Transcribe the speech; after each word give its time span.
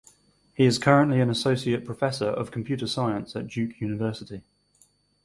He 0.55 0.65
is 0.65 0.79
currently 0.79 1.19
an 1.21 1.29
associate 1.29 1.85
professor 1.85 2.25
of 2.25 2.49
computer 2.49 2.87
science 2.87 3.35
at 3.35 3.45
Duke 3.45 3.79
University. 3.79 4.41